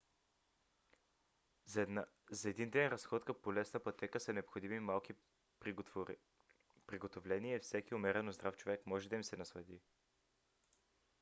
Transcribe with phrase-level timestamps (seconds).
[2.29, 5.13] за един ден разходка по лесна пътека са необходими малки
[6.87, 9.81] приготовления и всеки умерено здрав човек може да им се наслади